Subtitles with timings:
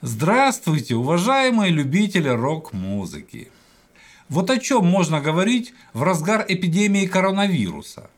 [0.00, 3.50] Здравствуйте, уважаемые любители рок-музыки!
[4.28, 8.08] Вот о чем можно говорить в разгар эпидемии коронавируса?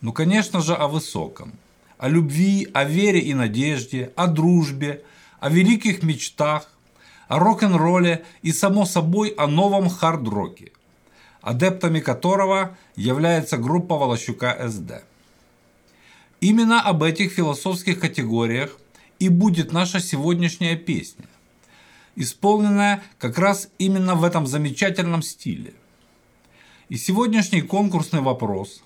[0.00, 1.52] Ну, конечно же, о высоком.
[1.98, 5.02] О любви, о вере и надежде, о дружбе,
[5.38, 6.72] о великих мечтах,
[7.28, 10.72] о рок-н-ролле и, само собой, о новом хард-роке,
[11.42, 15.04] адептами которого является группа Волощука СД.
[16.40, 18.78] Именно об этих философских категориях
[19.18, 21.26] и будет наша сегодняшняя песня,
[22.16, 25.74] исполненная как раз именно в этом замечательном стиле.
[26.88, 28.82] И сегодняшний конкурсный вопрос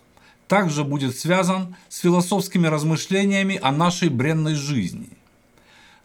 [0.49, 5.11] также будет связан с философскими размышлениями о нашей бренной жизни,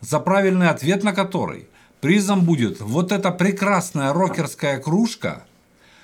[0.01, 1.67] за правильный ответ на который
[2.01, 5.45] призом будет вот эта прекрасная рокерская кружка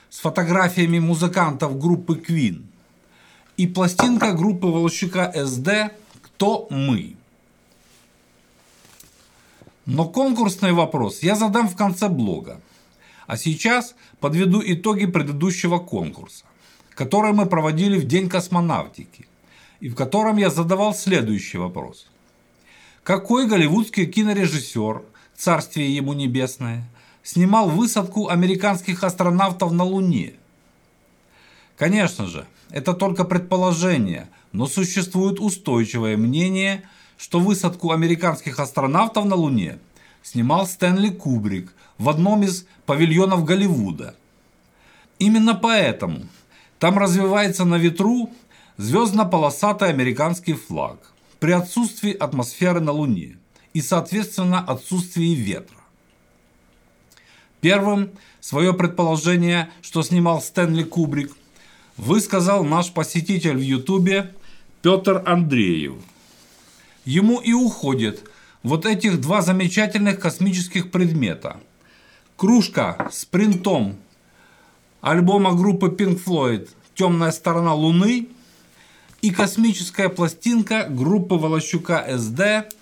[0.09, 2.63] с фотографиями музыкантов группы Queen
[3.57, 5.91] и пластинка группы Волощука СД
[6.23, 7.20] «Кто мы?».
[9.85, 12.62] Но конкурсный вопрос я задам в конце блога.
[13.27, 16.46] А сейчас подведу итоги предыдущего конкурса,
[16.93, 19.26] который мы проводили в День космонавтики,
[19.79, 22.07] и в котором я задавал следующий вопрос.
[23.04, 25.01] Какой голливудский кинорежиссер,
[25.35, 26.88] царствие ему небесное,
[27.23, 30.34] снимал высадку американских астронавтов на Луне?
[31.77, 36.84] Конечно же, это только предположение, но существует устойчивое мнение–
[37.21, 39.77] что высадку американских астронавтов на Луне
[40.23, 44.15] снимал Стэнли Кубрик в одном из павильонов Голливуда.
[45.19, 46.25] Именно поэтому
[46.79, 48.31] там развивается на ветру
[48.77, 53.37] звездно-полосатый американский флаг при отсутствии атмосферы на Луне
[53.73, 55.77] и, соответственно, отсутствии ветра.
[57.59, 61.37] Первым свое предположение, что снимал Стэнли Кубрик,
[61.97, 64.33] высказал наш посетитель в Ютубе
[64.81, 65.94] Петр Андреев–
[67.06, 68.30] ему и уходит
[68.63, 71.59] вот этих два замечательных космических предмета.
[72.35, 73.97] Кружка с принтом
[75.02, 78.28] альбома группы Pink Floyd «Темная сторона Луны»
[79.22, 82.73] и космическая пластинка группы Волощука СД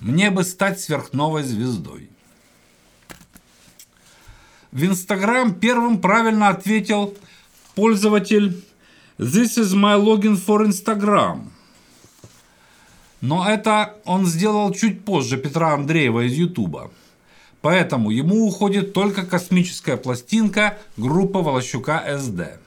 [0.00, 2.10] «Мне бы стать сверхновой звездой».
[4.72, 7.16] В Инстаграм первым правильно ответил
[7.74, 8.62] пользователь
[9.18, 11.55] «This is my login for Instagram».
[13.26, 16.92] Но это он сделал чуть позже Петра Андреева из Ютуба.
[17.60, 22.60] Поэтому ему уходит только космическая пластинка группы Волощука СД.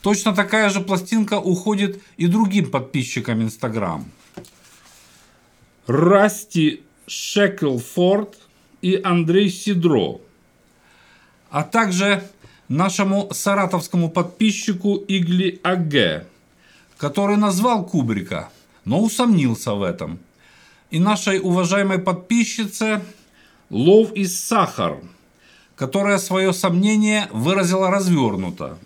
[0.00, 4.10] Точно такая же пластинка уходит и другим подписчикам Инстаграм.
[5.86, 8.38] Расти Шеклфорд
[8.80, 10.22] и Андрей Сидро.
[11.50, 12.26] А также
[12.68, 16.24] нашему саратовскому подписчику Игли АГ,
[16.96, 18.48] который назвал Кубрика–
[18.84, 20.18] но усомнился в этом.
[20.90, 23.02] И нашей уважаемой подписчице
[23.70, 24.98] Лов из Сахар,
[25.76, 28.78] которая свое сомнение выразила развернуто.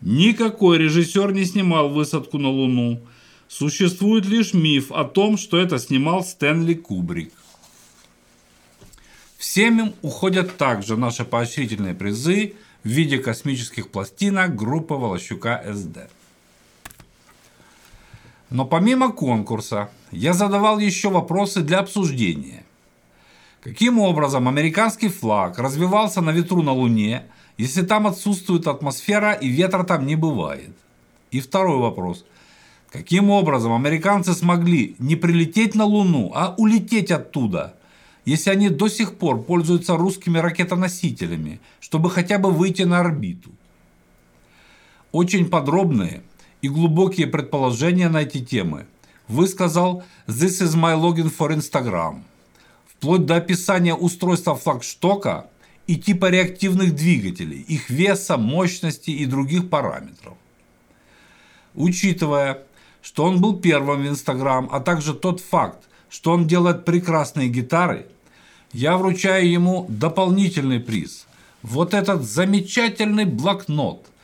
[0.00, 3.00] Никакой режиссер не снимал высадку на Луну.
[3.48, 7.32] Существует лишь миф о том, что это снимал Стэнли Кубрик.
[9.38, 16.10] Всем им уходят также наши поощрительные призы в виде космических пластинок группы Волощука СД.
[18.50, 22.64] Но помимо конкурса, я задавал еще вопросы для обсуждения.
[23.60, 27.24] Каким образом американский флаг развивался на ветру на Луне,
[27.58, 30.74] если там отсутствует атмосфера и ветра там не бывает?
[31.30, 32.24] И второй вопрос.
[32.90, 37.74] Каким образом американцы смогли не прилететь на Луну, а улететь оттуда,
[38.24, 43.50] если они до сих пор пользуются русскими ракетоносителями, чтобы хотя бы выйти на орбиту?
[45.12, 46.22] Очень подробные
[46.62, 48.86] и глубокие предположения на эти темы
[49.28, 52.22] высказал «This is my login for Instagram»,
[52.86, 55.48] вплоть до описания устройства флагштока
[55.86, 60.34] и типа реактивных двигателей, их веса, мощности и других параметров.
[61.74, 62.62] Учитывая,
[63.02, 68.06] что он был первым в Instagram, а также тот факт, что он делает прекрасные гитары,
[68.72, 71.26] я вручаю ему дополнительный приз.
[71.62, 74.06] Вот этот замечательный блокнот–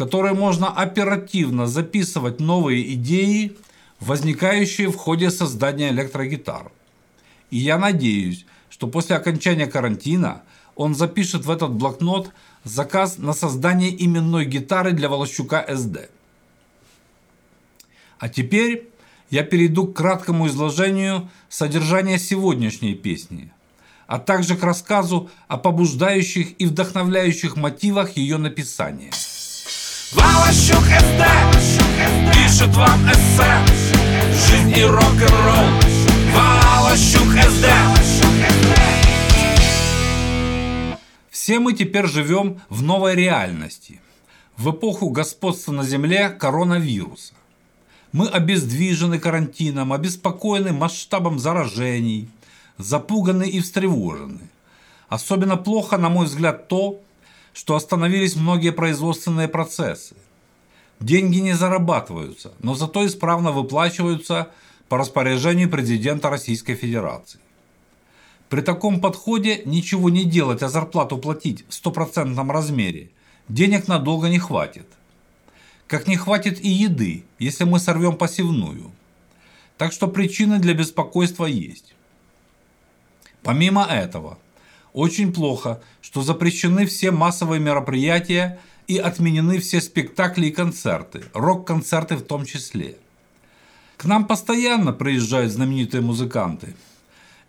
[0.00, 3.54] которой можно оперативно записывать новые идеи,
[4.00, 6.72] возникающие в ходе создания электрогитар.
[7.50, 10.40] И я надеюсь, что после окончания карантина
[10.74, 12.30] он запишет в этот блокнот
[12.64, 16.08] заказ на создание именной гитары для Волощука СД.
[18.18, 18.88] А теперь
[19.28, 23.52] я перейду к краткому изложению содержания сегодняшней песни,
[24.06, 29.10] а также к рассказу о побуждающих и вдохновляющих мотивах ее написания.
[30.12, 31.22] Валащук СД
[32.32, 33.46] Пишет вам эссе.
[34.48, 35.68] Жизнь и рок-н-ролл.
[36.34, 37.66] Валащук СД
[41.30, 44.00] Все мы теперь живем в новой реальности,
[44.56, 47.34] в эпоху господства на Земле коронавируса.
[48.10, 52.28] Мы обездвижены карантином, обеспокоены масштабом заражений,
[52.78, 54.40] запуганы и встревожены.
[55.08, 57.00] Особенно плохо, на мой взгляд, то,
[57.52, 60.14] что остановились многие производственные процессы.
[61.00, 64.50] Деньги не зарабатываются, но зато исправно выплачиваются
[64.88, 67.40] по распоряжению президента Российской Федерации.
[68.48, 73.10] При таком подходе ничего не делать, а зарплату платить в стопроцентном размере
[73.48, 74.86] денег надолго не хватит.
[75.86, 78.90] Как не хватит и еды, если мы сорвем посевную.
[79.78, 81.94] Так что причины для беспокойства есть.
[83.42, 84.38] Помимо этого,
[84.92, 92.22] очень плохо, что запрещены все массовые мероприятия и отменены все спектакли и концерты, рок-концерты в
[92.22, 92.96] том числе.
[93.96, 96.74] К нам постоянно приезжают знаменитые музыканты–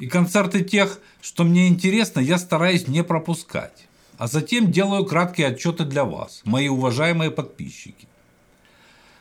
[0.02, 3.88] и концерты тех, что мне интересно, я стараюсь не пропускать.
[4.18, 8.08] А затем делаю краткие отчеты для вас, мои уважаемые подписчики.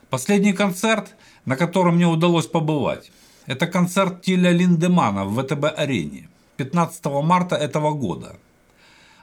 [0.08, 1.14] Последний концерт,
[1.44, 3.12] на котором мне удалось побывать,
[3.44, 8.36] это концерт Тиля Линдемана в ВТБ-арене 15 марта этого года,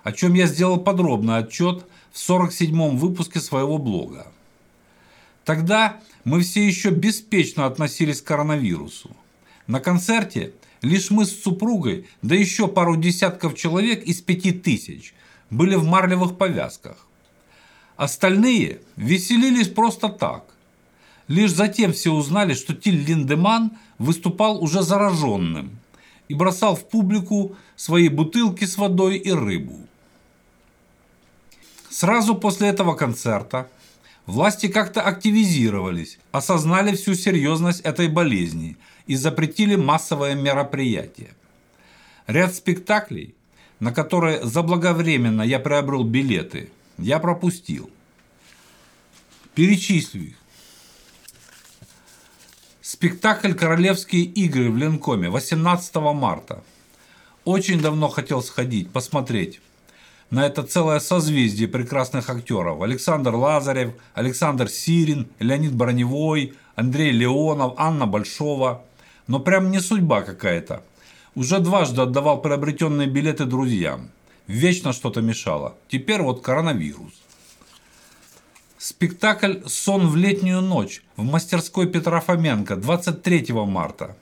[0.03, 4.27] о чем я сделал подробный отчет в 47-м выпуске своего блога.
[5.45, 9.15] Тогда мы все еще беспечно относились к коронавирусу.
[9.67, 15.13] На концерте– Лишь мы с супругой, да еще пару десятков человек из пяти тысяч,
[15.49, 17.07] были в марлевых повязках.
[17.95, 20.45] Остальные веселились просто так.
[21.27, 25.79] Лишь затем все узнали, что Тиль Линдеман выступал уже зараженным
[26.27, 29.79] и бросал в публику свои бутылки с водой и рыбу.
[31.89, 33.69] Сразу после этого концерта
[34.25, 38.77] власти как-то активизировались, осознали всю серьезность этой болезни–
[39.07, 41.29] и запретили массовое мероприятие.
[42.27, 43.35] Ряд спектаклей,
[43.79, 47.89] на которые заблаговременно я приобрел билеты, я пропустил.
[49.55, 50.35] Перечислю их.
[52.89, 56.63] Спектакль «Королевские игры» в Ленкоме 18 марта.
[57.43, 59.59] Очень давно хотел сходить, посмотреть
[60.29, 62.81] на это целое созвездие прекрасных актеров.
[62.81, 68.85] Александр Лазарев, Александр Сирин, Леонид Броневой, Андрей Леонов, Анна Большова.
[69.27, 70.81] Но прям не судьба какая-то.
[71.35, 74.11] Уже дважды отдавал приобретенные билеты друзьям.
[74.47, 75.75] Вечно что-то мешало.
[75.89, 77.21] Теперь вот коронавирус.
[78.89, 84.15] Спектакль «Сон в летнюю ночь» в мастерской Петра Фоменко 23 марта.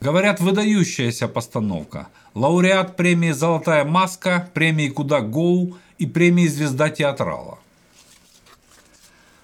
[0.00, 2.08] Говорят, выдающаяся постановка.
[2.34, 7.60] Лауреат премии «Золотая маска», премии «Куда Гоу» и премии «Звезда театрала».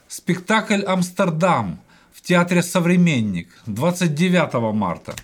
[0.09, 1.79] Спектакль «Амстердам»
[2.27, 5.15] Театре «Современник» 29 марта.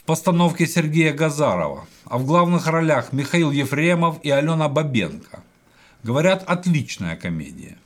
[0.00, 5.42] В постановке Сергея Газарова, а в главных ролях Михаил Ефремов и Алена Бабенко.
[6.06, 7.76] Говорят, отличная комедия.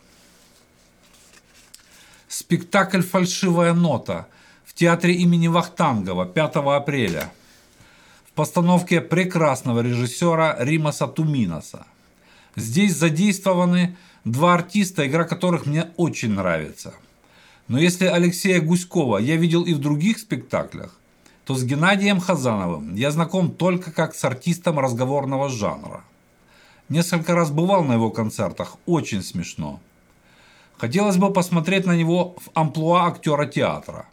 [2.28, 4.26] Спектакль «Фальшивая нота»
[4.67, 7.32] в театре имени Вахтангова 5 апреля.
[8.26, 11.87] В постановке прекрасного режиссера Римаса Туминоса.
[12.56, 13.96] Здесь задействованы
[14.26, 16.93] два артиста, игра которых мне очень нравится–
[17.70, 20.99] но если Алексея Гуськова я видел и в других спектаклях,
[21.44, 26.03] то с Геннадием Хазановым я знаком только как с артистом разговорного жанра.
[26.91, 29.79] Несколько раз бывал на его концертах, очень смешно.
[30.77, 34.06] Хотелось бы посмотреть на него в амплуа актера театра.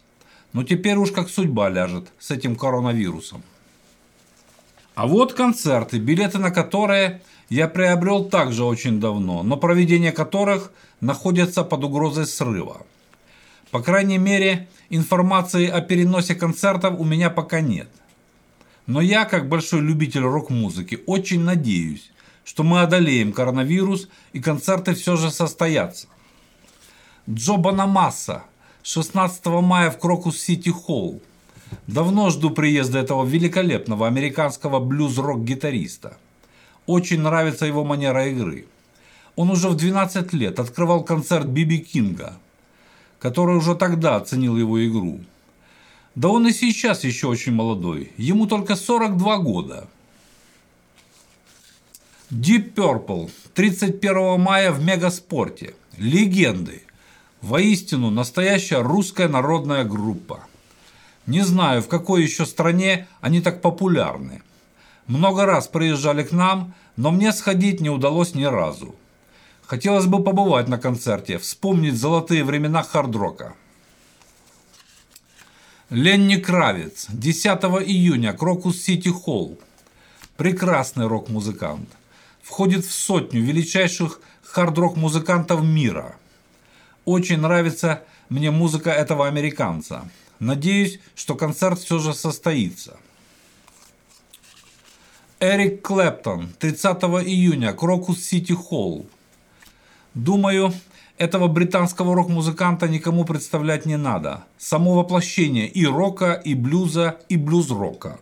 [0.53, 3.41] Но теперь уж как судьба ляжет с этим коронавирусом.
[4.93, 11.63] А вот концерты, билеты на которые я приобрел также очень давно, но проведение которых находится
[11.63, 12.85] под угрозой срыва.
[13.71, 17.89] По крайней мере, информации о переносе концертов у меня пока нет.
[18.85, 22.11] Но я, как большой любитель рок-музыки, очень надеюсь,
[22.47, 26.07] что мы одолеем коронавирус и концерты все же состоятся.
[27.29, 28.43] Джо Бонамасса,
[28.83, 31.21] 16 мая в Крокус-Сити Холл.
[31.87, 36.17] Давно жду приезда этого великолепного американского блюз-рок-гитариста.
[36.85, 38.65] Очень нравится его манера игры.
[39.35, 42.37] Он уже в 12 лет открывал концерт Би Би Кинга–
[43.19, 45.19] который уже тогда оценил его игру.
[46.15, 49.87] Да он и сейчас еще очень молодой, ему только 42 года.
[52.29, 55.75] Deep Purple 31 мая в Мегаспорте.
[55.97, 56.83] Легенды.
[57.41, 60.41] Воистину настоящая русская народная группа.
[61.25, 64.41] Не знаю, в какой еще стране они так популярны.
[65.05, 68.93] Много раз приезжали к нам, но мне сходить не удалось ни разу.
[69.65, 73.53] Хотелось бы побывать на концерте, вспомнить золотые времена хард-рока.
[75.89, 77.45] Ленни Кравец, 10
[77.87, 79.57] июня, Крокус Сити Холл.
[80.35, 81.87] Прекрасный рок-музыкант.
[82.47, 86.15] Входит в сотню величайших хард-рок музыкантов мира.
[87.03, 90.09] Очень нравится мне музыка этого американца.
[90.39, 92.97] Надеюсь, что концерт все же состоится.
[95.41, 99.05] Эрик Клэптон, 30 июня, Крокус Сити Холл.
[100.13, 100.73] Думаю,
[101.17, 104.45] этого британского рок-музыканта никому представлять не надо.
[104.57, 108.19] Само воплощение и рока, и блюза, и блюз-рока.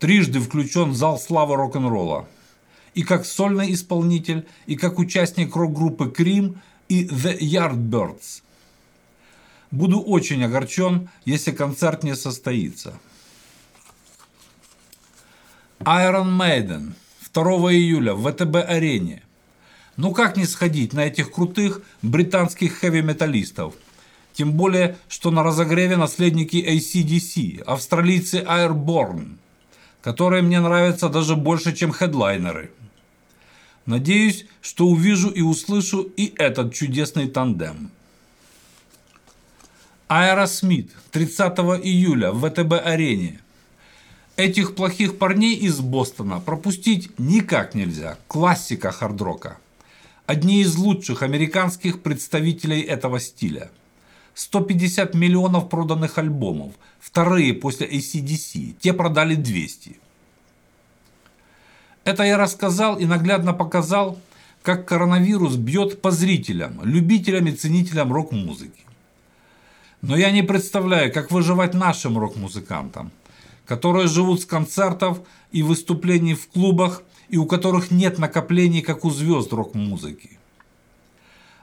[0.00, 2.26] Трижды включен в зал славы рок-н-ролла.
[2.94, 8.42] И как сольный исполнитель, и как участник рок-группы Крим и The Yardbirds.
[9.70, 12.94] Буду очень огорчен, если концерт не состоится.
[15.80, 16.92] Iron Maiden
[17.32, 19.22] 2 июля в ВТБ-арене.
[19.96, 23.74] Ну как не сходить на этих крутых британских хэви-металлистов?
[24.32, 29.36] Тем более, что на разогреве наследники ACDC, австралийцы Airborne,
[30.02, 32.70] которые мне нравятся даже больше, чем хедлайнеры.
[33.86, 37.90] Надеюсь, что увижу и услышу и этот чудесный тандем.
[40.08, 43.40] Аэросмит 30 июля в ВТБ-арене.
[44.36, 48.16] Этих плохих парней из Бостона пропустить никак нельзя.
[48.26, 49.58] Классика хардрока.
[50.26, 53.70] Одни из лучших американских представителей этого стиля.
[54.34, 56.72] 150 миллионов проданных альбомов.
[57.00, 58.76] Вторые после ACDC.
[58.80, 59.98] Те продали 200.
[62.04, 64.18] Это я рассказал и наглядно показал,
[64.62, 68.80] как коронавирус бьет по зрителям, любителям и ценителям рок-музыки.
[70.02, 73.10] Но я не представляю, как выживать нашим рок-музыкантам,
[73.66, 75.20] которые живут с концертов
[75.52, 80.39] и выступлений в клубах, и у которых нет накоплений, как у звезд рок-музыки.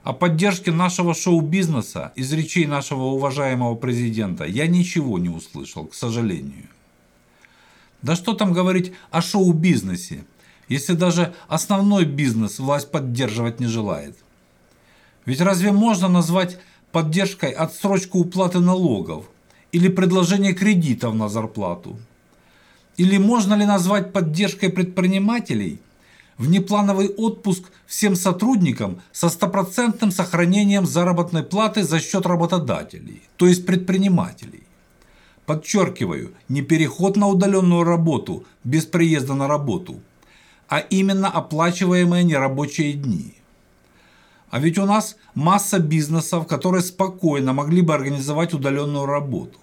[0.08, 6.70] О поддержке нашего шоу-бизнеса из речей нашего уважаемого президента я ничего не услышал, к сожалению.
[8.02, 10.24] Да что там говорить о шоу-бизнесе,
[10.70, 14.18] если даже основной бизнес власть поддерживать не желает?
[15.26, 16.58] Ведь разве можно назвать
[16.94, 19.26] поддержкой отсрочку уплаты налогов
[19.74, 22.00] или предложение кредитов на зарплату?
[22.96, 25.82] Или можно ли назвать поддержкой предпринимателей
[26.38, 34.64] внеплановый отпуск всем сотрудникам со стопроцентным сохранением заработной платы за счет работодателей, то есть предпринимателей?
[35.46, 40.02] Подчеркиваю, не переход на удаленную работу без приезда на работу,
[40.68, 43.34] а именно оплачиваемые нерабочие дни.
[44.50, 49.60] А ведь у нас масса бизнесов, которые спокойно могли бы организовать удаленную работу.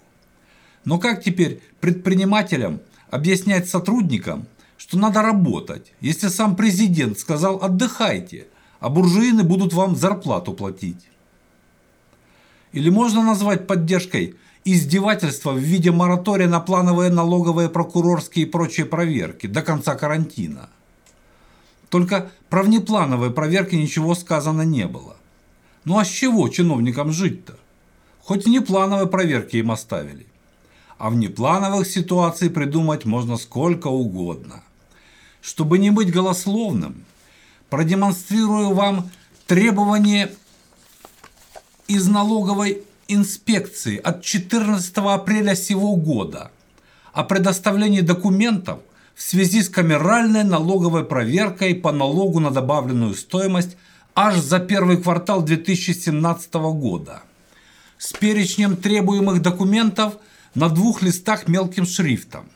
[0.85, 4.47] Но как теперь предпринимателям объяснять сотрудникам,
[4.87, 8.45] что надо работать, если сам президент сказал «отдыхайте»,
[8.79, 11.09] а буржуины будут вам зарплату платить?
[12.71, 19.47] Или можно назвать поддержкой издевательства в виде моратория на плановые налоговые, прокурорские и прочие проверки
[19.47, 20.69] до конца карантина?
[21.89, 25.17] Только про внеплановые проверки ничего сказано не было.
[25.83, 27.57] Ну а с чего чиновникам жить-то?
[28.21, 30.27] Хоть внеплановые проверки им оставили.
[30.99, 34.61] А внеплановых ситуаций придумать можно сколько угодно.
[35.45, 37.05] Чтобы не быть голословным,
[37.69, 39.11] продемонстрирую вам
[39.45, 40.31] требование
[41.87, 46.51] из налоговой инспекции от 14 апреля сего года
[47.13, 48.79] о предоставлении документов–
[49.15, 53.77] в связи с камеральной налоговой проверкой по налогу на добавленную стоимость
[54.13, 57.21] аж за первый квартал 2017 года.
[57.97, 60.17] С перечнем требуемых документов
[60.53, 62.49] на двух листах мелким шрифтом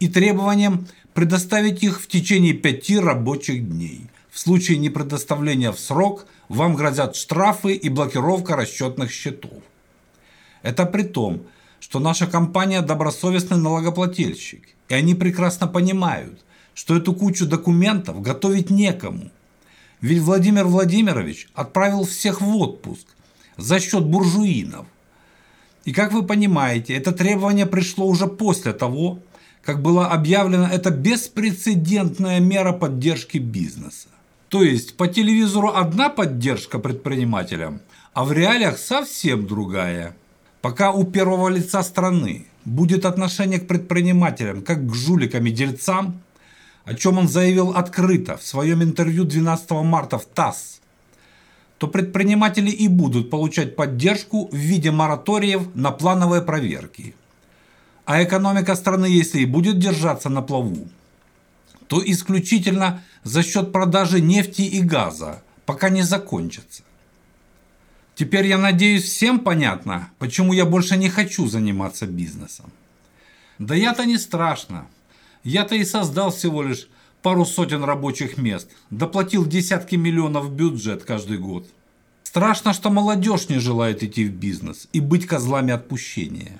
[0.00, 0.88] и требованием
[1.18, 4.02] предоставить их в течение пяти рабочих дней.
[4.30, 9.64] В случае непредоставления в срок вам грозят штрафы и блокировка расчетных счетов.
[10.62, 11.42] Это при том,
[11.80, 16.38] что наша компания добросовестный налогоплательщик, и они прекрасно понимают,
[16.72, 19.32] что эту кучу документов готовить некому.
[20.00, 23.08] Ведь Владимир Владимирович отправил всех в отпуск
[23.56, 24.86] за счет буржуинов.
[25.84, 29.18] И как вы понимаете, это требование пришло уже после того,
[29.62, 34.08] как была объявлена эта беспрецедентная мера поддержки бизнеса.
[34.48, 37.80] То есть по телевизору одна поддержка предпринимателям,
[38.14, 40.16] а в реалиях совсем другая.
[40.62, 46.20] Пока у первого лица страны будет отношение к предпринимателям как к жуликам и дельцам,
[46.84, 50.80] о чем он заявил открыто в своем интервью 12 марта в ТАСС,
[51.76, 57.14] то предприниматели и будут получать поддержку в виде мораториев на плановые проверки.
[58.08, 60.88] А экономика страны, если и будет держаться на плаву,
[61.88, 66.84] то исключительно за счет продажи нефти и газа, пока не закончится.
[68.14, 72.72] Теперь, я надеюсь, всем понятно, почему я больше не хочу заниматься бизнесом.
[73.58, 74.86] Да я-то не страшно.
[75.44, 76.88] Я-то и создал всего лишь
[77.20, 81.68] пару сотен рабочих мест, доплатил десятки миллионов в бюджет каждый год.
[82.22, 86.58] Страшно, что молодежь не желает идти в бизнес и быть козлами отпущения.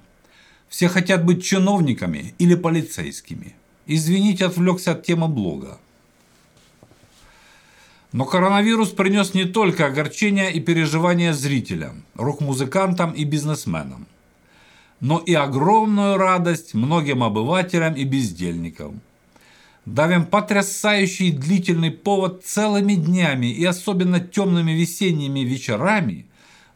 [0.68, 3.54] Все хотят быть чиновниками или полицейскими.
[3.86, 5.78] Извините, отвлекся от темы блога.
[8.12, 14.06] Но коронавирус принес не только огорчения и переживания зрителям, рок-музыкантам и бизнесменам,
[15.00, 19.00] но и огромную радость многим обывателям и бездельникам.
[19.84, 26.26] Давим потрясающий длительный повод целыми днями и особенно темными весенними вечерами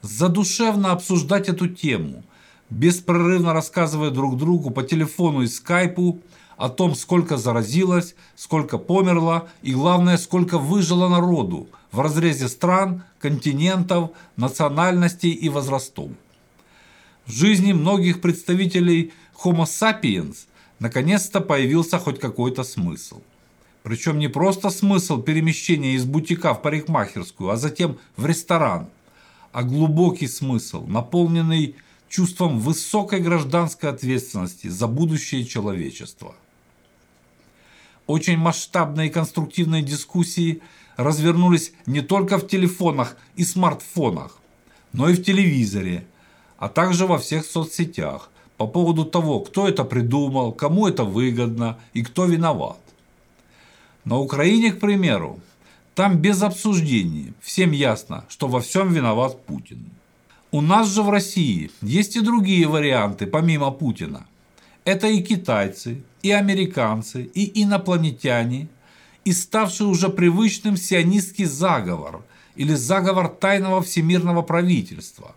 [0.03, 2.25] задушевно обсуждать эту тему,
[2.73, 6.21] беспрерывно рассказывая друг другу по телефону и скайпу
[6.57, 14.11] о том, сколько заразилось, сколько померло и, главное, сколько выжило народу в разрезе стран, континентов,
[14.37, 16.11] национальностей и возрастов.
[17.27, 19.13] В жизни многих представителей
[19.45, 20.47] Homo sapiens
[20.79, 23.21] наконец-то появился хоть какой-то смысл.
[23.83, 28.89] Причем не просто смысл перемещения из бутика в парикмахерскую, а затем в ресторан,
[29.53, 31.75] а глубокий смысл, наполненный
[32.13, 36.35] чувством высокой гражданской ответственности за будущее человечества.
[38.07, 40.61] Очень масштабные и конструктивные дискуссии
[40.97, 44.39] развернулись не только в телефонах и смартфонах,
[44.93, 46.05] но и в телевизоре,
[46.59, 52.03] а также во всех соцсетях по поводу того, кто это придумал, кому это выгодно и
[52.03, 52.79] кто виноват.
[54.05, 55.41] На Украине, к примеру,
[55.95, 59.87] там без обсуждений всем ясно, что во всем виноват Путин.
[60.55, 64.27] У нас же в России есть и другие варианты помимо Путина.
[64.85, 68.69] Это и китайцы, и американцы, и инопланетяне,
[69.25, 72.23] и ставший уже привычным сионистский заговор
[72.55, 75.35] или заговор тайного всемирного правительства.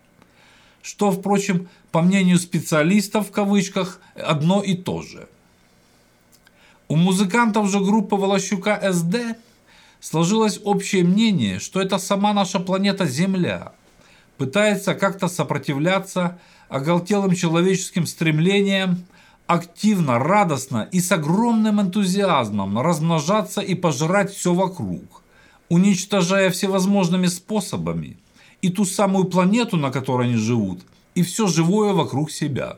[0.82, 5.30] Что, впрочем, по мнению специалистов в кавычках, одно и то же.
[6.90, 9.38] У музыкантов же группы Волощука СД
[10.02, 13.72] сложилось общее мнение, что это сама наша планета Земля
[14.38, 19.06] пытается как-то сопротивляться оголтелым человеческим стремлениям
[19.48, 25.24] активно, радостно и с огромным энтузиазмом размножаться и пожирать все вокруг,
[25.70, 28.18] уничтожая всевозможными способами
[28.62, 30.82] и ту самую планету, на которой они живут,
[31.14, 32.78] и все живое вокруг себя.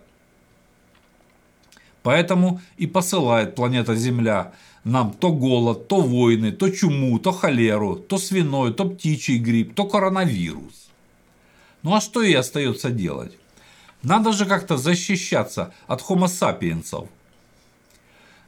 [2.03, 8.17] Поэтому и посылает планета Земля нам то голод, то войны, то чуму, то холеру, то
[8.17, 10.86] свиной, то птичий грипп, то коронавирус.
[11.83, 13.37] Ну а что ей остается делать?
[14.03, 17.07] Надо же как-то защищаться от хомо сапиенсов.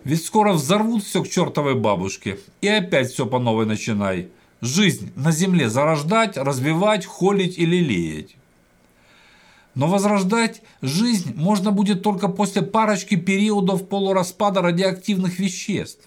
[0.04, 2.40] Ведь скоро взорвут все к чертовой бабушке.
[2.62, 4.30] И опять все по новой начинай.
[4.62, 8.36] Жизнь на земле зарождать, развивать, холить и лелеять.
[9.76, 16.06] Но возрождать жизнь можно будет только после парочки периодов полураспада радиоактивных веществ,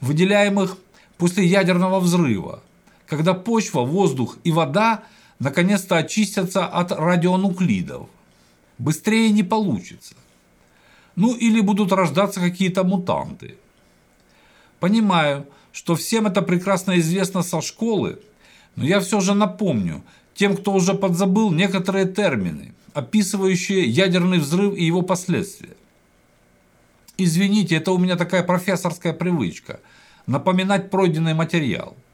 [0.00, 0.76] выделяемых
[1.16, 2.62] после ядерного взрыва,
[3.06, 5.04] когда почва, воздух и вода
[5.40, 8.08] наконец-то очистятся от радионуклидов–
[8.80, 10.14] быстрее не получится.
[11.16, 13.56] Ну или будут рождаться какие-то мутанты.
[14.80, 18.18] Понимаю, что всем это прекрасно известно со школы,
[18.76, 20.02] но я все же напомню
[20.34, 25.76] тем, кто уже подзабыл некоторые термины, описывающие ядерный взрыв и его последствия.
[27.18, 29.80] Извините, это у меня такая профессорская привычка–
[30.26, 31.96] напоминать пройденный материал–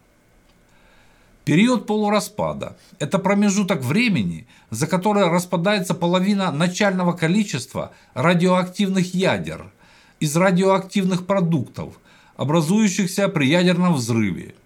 [1.46, 9.70] Период полураспада– это промежуток времени, за который распадается половина начального количества радиоактивных ядер
[10.18, 12.00] из радиоактивных продуктов,
[12.36, 14.56] образующихся при ядерном взрыве,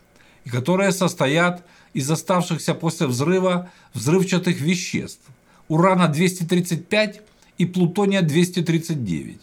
[0.46, 5.26] и которые состоят из оставшихся после взрыва взрывчатых веществ–
[5.68, 7.20] урана-235
[7.58, 9.36] и плутония-239.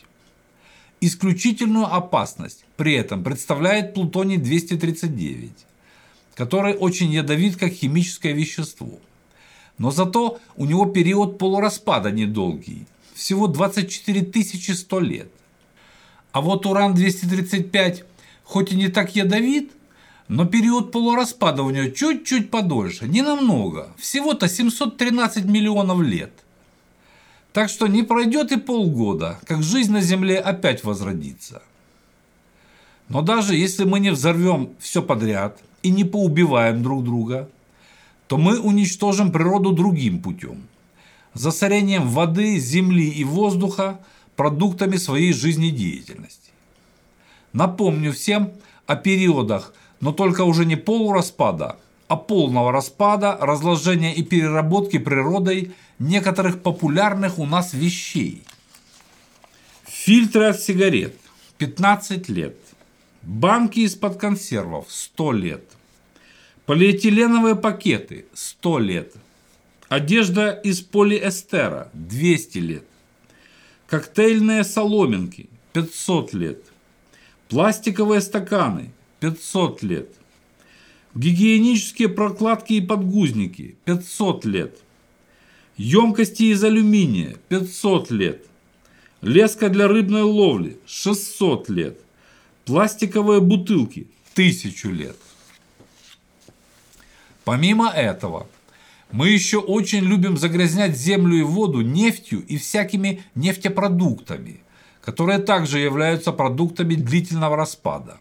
[1.02, 5.67] Исключительную опасность при этом представляет плутоний-239
[6.38, 9.00] который очень ядовит как химическое вещество.
[9.80, 15.32] Но зато у него период полураспада недолгий, всего 24 100 лет.
[16.32, 18.04] А вот уран-235
[18.43, 19.71] хоть и не так ядовит,
[20.28, 26.32] но период полураспада у него чуть-чуть подольше, не намного, всего-то 713 миллионов лет.
[27.52, 31.63] Так что не пройдет и полгода, как жизнь на Земле опять возродится.
[33.10, 37.50] Но даже если мы не взорвем все подряд, и не поубиваем друг друга,
[38.28, 40.63] то мы уничтожим природу другим путем–
[41.34, 44.00] засорением воды, земли и воздуха
[44.36, 46.52] продуктами своей жизнедеятельности.
[47.54, 48.52] Напомню всем
[48.86, 56.62] о периодах, но только уже не полураспада, а полного распада, разложения и переработки природой некоторых
[56.62, 58.43] популярных у нас вещей.
[59.86, 61.15] Фильтры от сигарет–
[61.58, 62.58] 15 лет.
[63.28, 65.63] Банки из-под консервов– 100 лет.
[66.66, 69.13] Полиэтиленовые пакеты– 100 лет.
[69.90, 72.86] Одежда из полиэстера– 200 лет.
[73.88, 76.63] Коктейльные соломинки– 500 лет.
[77.50, 80.10] Пластиковые стаканы– 500 лет.
[81.13, 84.80] Гигиенические прокладки и подгузники– 500 лет.
[85.76, 88.46] Емкости из алюминия– 500 лет.
[89.20, 92.00] Леска для рыбной ловли– 600 лет.
[92.68, 95.16] Пластиковые бутылки– 1000 лет.
[97.46, 98.46] Помимо этого,
[99.10, 104.60] мы еще очень любим загрязнять землю и воду нефтью и всякими нефтепродуктами,
[105.00, 108.18] которые также являются продуктами длительного распада.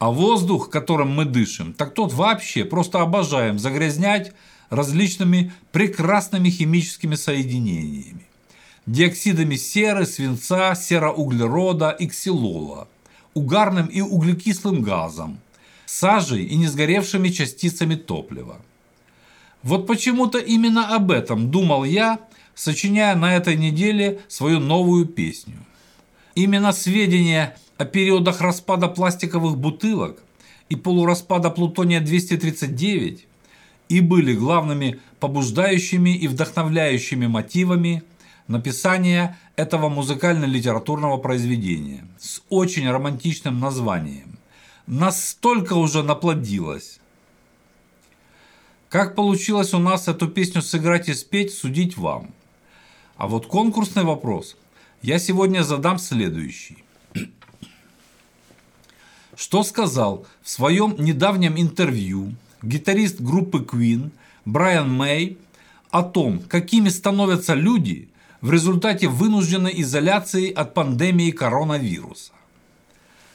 [0.00, 4.32] А воздух, которым мы дышим, так тот вообще просто обожаем загрязнять
[4.68, 8.26] различными прекрасными химическими соединениями.
[8.86, 12.88] Диоксидами серы, свинца, сероуглерода и ксилола,
[13.34, 15.38] угарным и углекислым газом,
[15.86, 18.60] сажей и несгоревшими частицами топлива.
[19.62, 22.18] Вот почему-то именно об этом думал я,
[22.54, 25.56] сочиняя на этой неделе свою новую песню.
[26.34, 30.22] Именно сведения о периодах распада пластиковых бутылок
[30.68, 33.20] и полураспада плутония-239
[33.88, 38.02] и были главными побуждающими и вдохновляющими мотивами
[38.46, 44.38] написания этого музыкально-литературного произведения с очень романтичным названием.
[44.86, 47.00] Настолько уже наплодилось.
[48.88, 52.30] Как получилось у нас эту песню сыграть и спеть, судить вам.
[53.16, 54.56] А вот конкурсный вопрос
[55.02, 56.78] я сегодня задам следующий.
[59.34, 64.12] Что сказал в своем недавнем интервью гитарист группы Queen
[64.44, 65.36] Брайан Мэй
[65.90, 68.08] о том, какими становятся люди
[68.40, 72.32] в результате вынужденной изоляции от пандемии коронавируса.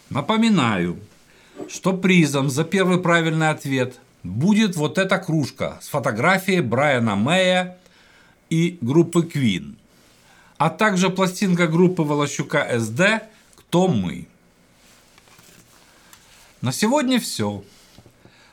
[0.09, 0.99] Напоминаю,
[1.69, 7.77] что призом за первый правильный ответ будет вот эта кружка с фотографией Брайана Мэя
[8.49, 9.75] и группы Queen,
[10.57, 13.23] а также пластинка группы Волощука СД
[13.55, 14.27] «Кто мы?».
[16.61, 17.63] На сегодня все.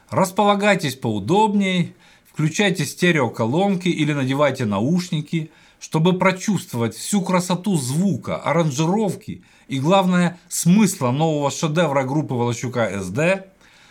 [0.09, 1.95] Располагайтесь поудобнее,
[2.33, 11.51] включайте стереоколонки или надевайте наушники, чтобы прочувствовать всю красоту звука, аранжировки и, главное, смысла нового
[11.51, 13.47] шедевра группы Волощука СД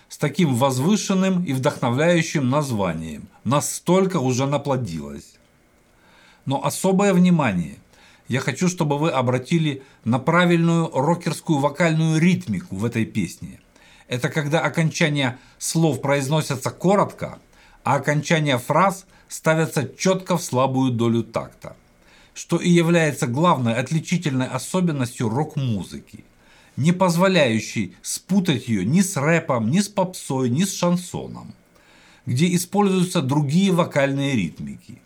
[0.07, 3.27] с таким возвышенным и вдохновляющим названием.
[3.43, 5.35] Настолько уже наплодилось.
[6.45, 7.75] Но особое внимание
[8.29, 13.59] я хочу, чтобы вы обратили на правильную рокерскую вокальную ритмику в этой песне–
[14.09, 17.37] это когда окончания слов произносятся коротко,
[17.83, 21.77] а окончания фраз ставятся четко в слабую долю такта,
[22.39, 26.23] что и является главной отличительной особенностью рок-музыки,
[26.77, 31.53] не позволяющей спутать ее ни с рэпом, ни с попсой, ни с шансоном,
[32.25, 35.01] где используются другие вокальные ритмики.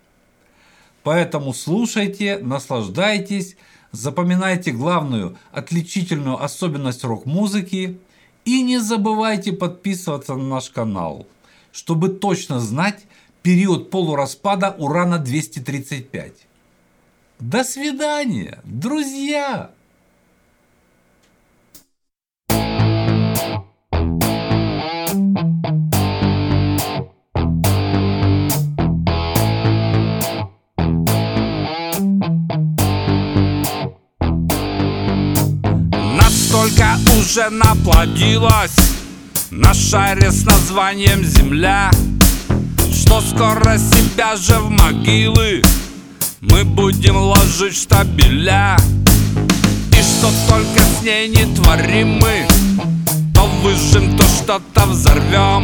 [1.02, 3.58] Поэтому слушайте, наслаждайтесь,
[3.91, 7.98] запоминайте главную отличительную особенность рок-музыки–
[8.46, 11.26] и не забывайте подписываться на наш канал,
[11.72, 13.06] чтобы точно знать
[13.41, 16.34] период полураспада урана-235.
[17.39, 19.72] До свидания, друзья!
[36.15, 38.76] Настолько уже наплодилась
[39.52, 41.91] На шаре с названием Земля
[42.91, 45.62] Что скоро себя же в могилы
[46.49, 48.75] Мы будем ложить штабеля.
[49.91, 52.45] И что только с ней не творим мы.
[53.34, 55.63] То выжим, то что-то взорвем.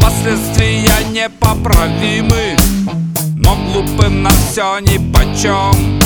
[0.00, 2.56] Последствия непоправимы.
[3.34, 6.00] Но глупым на все нипочем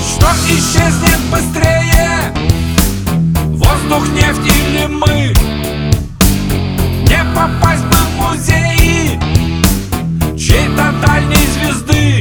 [0.00, 2.32] Что исчезнет быстрее?
[3.48, 5.34] Воздух, нефть или мы?
[7.06, 9.20] Не попасть бы в музеи
[10.38, 12.20] Чьей-то дальней звезды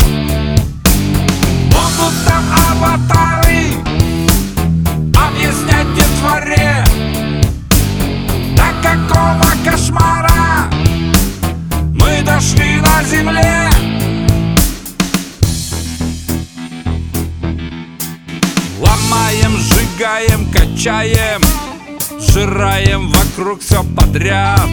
[1.97, 3.73] Будут там аватары
[5.15, 6.83] Объяснять детворе
[8.55, 10.69] До какого кошмара
[11.93, 13.69] Мы дошли на земле?
[18.79, 21.41] Ломаем, сжигаем, качаем
[22.19, 24.67] Жираем вокруг все подряд.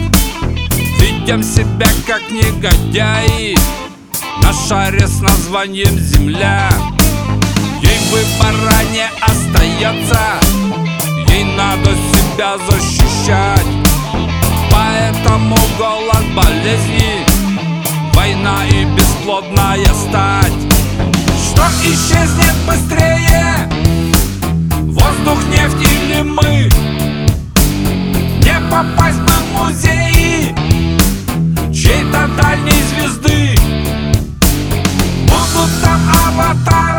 [0.99, 3.57] Ведем себя как негодяи
[4.41, 6.69] На шаре с названием Земля
[7.81, 10.19] Ей выбора не остается.
[11.29, 13.67] Ей надо себя защищать.
[14.71, 17.25] Поэтому голод болезни.
[18.13, 20.53] Война и бесплодная стать.
[21.45, 23.69] Что исчезнет быстрее?
[24.81, 26.69] Воздух, нефть или мы?
[28.43, 30.55] Не попасть бы в музеи
[31.73, 33.55] Чьей-то дальней звезды.
[35.27, 36.96] Будут там аватары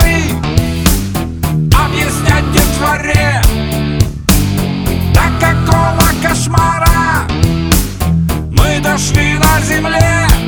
[1.99, 3.43] не снять детворе
[5.13, 7.27] До какого кошмара
[8.51, 10.48] мы дошли на земле?